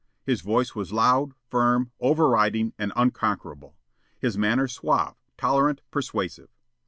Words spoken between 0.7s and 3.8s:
was loud, firm, overriding and unconquerable;